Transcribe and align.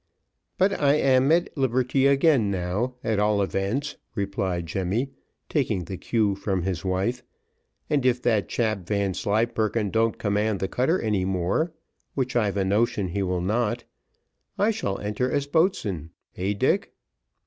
"But 0.57 0.81
I 0.81 0.95
am 0.95 1.31
at 1.31 1.55
liberty 1.55 2.07
again 2.07 2.49
now 2.49 2.95
at 3.03 3.19
all 3.19 3.39
events," 3.39 3.97
replied 4.15 4.65
Jemmy, 4.65 5.11
taking 5.47 5.83
the 5.83 5.95
cue 5.95 6.33
from 6.33 6.63
his 6.63 6.83
wife; 6.83 7.21
"and 7.87 8.03
if 8.03 8.19
that 8.23 8.49
chap, 8.49 8.79
Vanslyperken, 8.87 9.91
don't 9.91 10.17
command 10.17 10.59
the 10.59 10.67
cutter 10.67 10.99
any 10.99 11.23
more, 11.23 11.71
which 12.15 12.35
I've 12.35 12.57
a 12.57 12.65
notion 12.65 13.09
he 13.09 13.21
will 13.21 13.41
not, 13.41 13.83
I 14.57 14.71
shall 14.71 14.97
enter 14.97 15.29
as 15.29 15.45
boatswain 15.45 16.09
heh, 16.35 16.53
Dick." 16.57 16.95